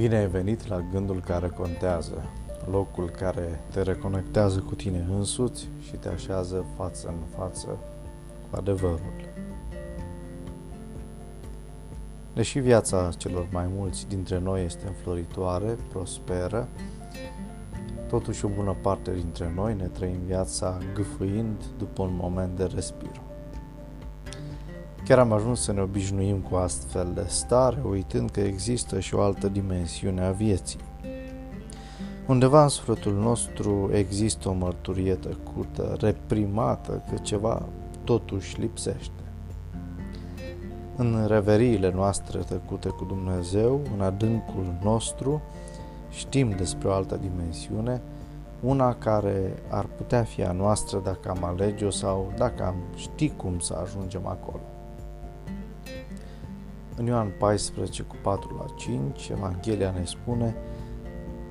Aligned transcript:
Bine 0.00 0.16
ai 0.16 0.26
venit 0.26 0.66
la 0.66 0.84
gândul 0.92 1.20
care 1.20 1.48
contează, 1.48 2.22
locul 2.70 3.10
care 3.10 3.60
te 3.70 3.82
reconectează 3.82 4.58
cu 4.58 4.74
tine 4.74 5.06
însuți 5.10 5.68
și 5.80 5.92
te 5.92 6.08
așează 6.08 6.64
față 6.76 7.08
în 7.08 7.38
față 7.38 7.66
cu 8.50 8.56
adevărul. 8.56 9.12
Deși 12.34 12.58
viața 12.58 13.10
celor 13.16 13.48
mai 13.52 13.66
mulți 13.76 14.08
dintre 14.08 14.38
noi 14.38 14.64
este 14.64 14.86
înfloritoare, 14.86 15.76
prosperă, 15.88 16.68
totuși 18.08 18.44
o 18.44 18.48
bună 18.48 18.76
parte 18.82 19.14
dintre 19.14 19.52
noi 19.54 19.74
ne 19.74 19.86
trăim 19.86 20.20
viața 20.26 20.78
gâfâind 20.94 21.64
după 21.78 22.02
un 22.02 22.16
moment 22.20 22.56
de 22.56 22.64
respiro. 22.64 23.29
Chiar 25.04 25.18
am 25.18 25.32
ajuns 25.32 25.60
să 25.60 25.72
ne 25.72 25.80
obișnuim 25.80 26.38
cu 26.38 26.54
astfel 26.54 27.12
de 27.14 27.24
stare, 27.26 27.82
uitând 27.90 28.30
că 28.30 28.40
există 28.40 29.00
și 29.00 29.14
o 29.14 29.20
altă 29.20 29.48
dimensiune 29.48 30.24
a 30.24 30.30
vieții. 30.30 30.80
Undeva 32.26 32.62
în 32.62 32.68
sufletul 32.68 33.12
nostru 33.12 33.90
există 33.92 34.48
o 34.48 34.52
mărturie 34.52 35.14
tăcută, 35.14 35.96
reprimată, 36.00 37.02
că 37.10 37.16
ceva 37.16 37.62
totuși 38.04 38.60
lipsește. 38.60 39.12
În 40.96 41.24
reveriile 41.26 41.92
noastre 41.94 42.38
tăcute 42.38 42.88
cu 42.88 43.04
Dumnezeu, 43.04 43.80
în 43.94 44.00
adâncul 44.00 44.74
nostru, 44.82 45.42
știm 46.10 46.50
despre 46.50 46.88
o 46.88 46.92
altă 46.92 47.16
dimensiune, 47.16 48.02
una 48.60 48.94
care 48.94 49.62
ar 49.68 49.84
putea 49.84 50.22
fi 50.22 50.44
a 50.44 50.52
noastră 50.52 51.00
dacă 51.04 51.30
am 51.30 51.44
alege-o 51.44 51.90
sau 51.90 52.32
dacă 52.36 52.64
am 52.64 52.76
ști 52.94 53.28
cum 53.28 53.58
să 53.58 53.78
ajungem 53.82 54.26
acolo. 54.26 54.60
În 57.00 57.06
Ioan 57.06 57.32
14 57.38 58.02
cu 58.02 58.16
4 58.22 58.56
la 58.56 58.74
5, 58.74 59.28
Evanghelia 59.28 59.90
ne 59.90 60.04
spune 60.04 60.56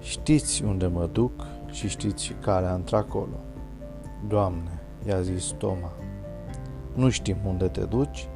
Știți 0.00 0.64
unde 0.64 0.86
mă 0.86 1.06
duc 1.06 1.46
și 1.70 1.88
știți 1.88 2.24
și 2.24 2.32
calea 2.32 2.74
într-acolo. 2.74 3.40
Doamne, 4.28 4.80
i-a 5.06 5.20
zis 5.20 5.44
Toma, 5.44 5.92
nu 6.94 7.08
știm 7.08 7.36
unde 7.46 7.68
te 7.68 7.80
duci, 7.80 8.28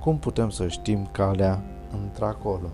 cum 0.00 0.18
putem 0.18 0.50
să 0.50 0.68
știm 0.68 1.08
calea 1.12 1.64
într-acolo? 2.02 2.70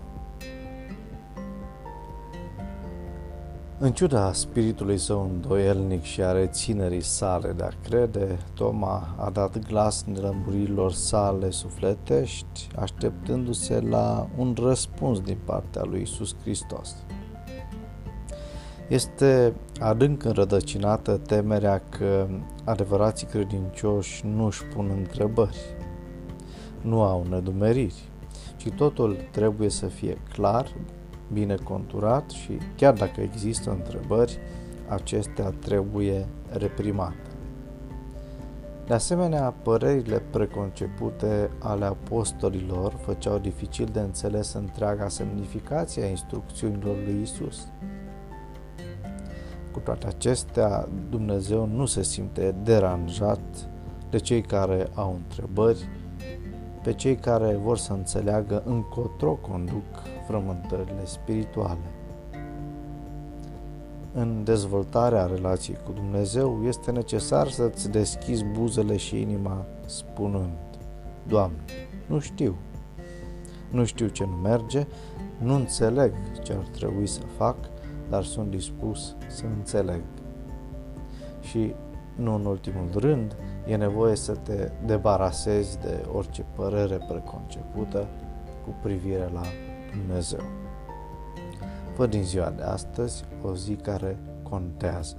În 3.81 3.91
ciuda 3.91 4.33
spiritului 4.33 4.97
său 4.97 5.23
îndoielnic 5.23 6.03
și 6.03 6.21
a 6.21 6.31
reținerii 6.31 7.01
sale 7.01 7.51
de 7.51 7.63
a 7.63 7.87
crede, 7.89 8.37
Toma 8.53 9.15
a 9.17 9.29
dat 9.29 9.67
glas 9.67 10.03
nelămuririlor 10.03 10.91
sale 10.91 11.49
sufletești, 11.49 12.67
așteptându-se 12.75 13.79
la 13.79 14.29
un 14.37 14.55
răspuns 14.61 15.19
din 15.19 15.37
partea 15.43 15.83
lui 15.83 16.01
Isus 16.01 16.35
Hristos. 16.41 16.95
Este 18.87 19.53
adânc 19.79 20.23
înrădăcinată 20.23 21.17
temerea 21.17 21.81
că 21.89 22.27
adevărații 22.65 23.27
credincioși 23.27 24.25
nu 24.25 24.45
își 24.45 24.63
pun 24.63 24.91
întrebări, 24.97 25.59
nu 26.81 27.01
au 27.01 27.25
nedumeriri, 27.29 28.09
ci 28.57 28.69
totul 28.69 29.17
trebuie 29.31 29.69
să 29.69 29.85
fie 29.85 30.17
clar, 30.33 30.75
bine 31.33 31.55
conturat 31.55 32.29
și 32.29 32.57
chiar 32.75 32.93
dacă 32.93 33.21
există 33.21 33.69
întrebări, 33.69 34.37
acestea 34.87 35.49
trebuie 35.49 36.27
reprimate. 36.49 37.29
De 38.87 38.95
asemenea, 38.95 39.53
părerile 39.61 40.21
preconcepute 40.29 41.49
ale 41.59 41.85
apostolilor 41.85 42.93
făceau 43.01 43.37
dificil 43.37 43.89
de 43.91 43.99
înțeles 43.99 44.53
întreaga 44.53 45.07
semnificație 45.07 46.03
a 46.03 46.09
instrucțiunilor 46.09 46.95
lui 47.05 47.21
Isus. 47.21 47.67
Cu 49.71 49.79
toate 49.79 50.07
acestea, 50.07 50.87
Dumnezeu 51.09 51.65
nu 51.65 51.85
se 51.85 52.03
simte 52.03 52.55
deranjat 52.63 53.39
de 54.09 54.17
cei 54.17 54.41
care 54.41 54.87
au 54.93 55.13
întrebări, 55.13 55.89
pe 56.83 56.93
cei 56.93 57.15
care 57.15 57.55
vor 57.63 57.77
să 57.77 57.93
înțeleagă 57.93 58.63
încotro 58.65 59.31
conduc 59.31 59.85
frământările 60.29 61.05
spirituale. 61.05 61.91
În 64.13 64.43
dezvoltarea 64.43 65.25
relației 65.25 65.77
cu 65.85 65.91
Dumnezeu 65.91 66.63
este 66.65 66.91
necesar 66.91 67.49
să-ți 67.49 67.89
deschizi 67.89 68.43
buzele 68.43 68.97
și 68.97 69.21
inima 69.21 69.65
spunând 69.85 70.57
Doamne, 71.27 71.59
nu 72.05 72.19
știu, 72.19 72.55
nu 73.71 73.85
știu 73.85 74.07
ce 74.07 74.25
nu 74.25 74.35
merge, 74.35 74.87
nu 75.37 75.53
înțeleg 75.53 76.13
ce 76.43 76.53
ar 76.53 76.67
trebui 76.71 77.07
să 77.07 77.21
fac, 77.37 77.55
dar 78.09 78.23
sunt 78.23 78.49
dispus 78.49 79.15
să 79.27 79.43
înțeleg. 79.57 80.01
Și, 81.41 81.73
nu 82.15 82.33
în 82.33 82.45
ultimul 82.45 82.89
rând, 82.93 83.35
e 83.67 83.75
nevoie 83.75 84.15
să 84.15 84.35
te 84.35 84.71
debarasezi 84.85 85.79
de 85.79 86.05
orice 86.13 86.45
părere 86.55 86.97
preconcepută 87.07 88.07
cu 88.65 88.75
privire 88.81 89.29
la 89.33 89.41
Dumnezeu. 89.91 90.43
Fă 91.95 92.07
din 92.07 92.23
ziua 92.23 92.49
de 92.49 92.61
astăzi 92.61 93.23
o 93.41 93.55
zi 93.55 93.75
care 93.75 94.17
contează. 94.43 95.17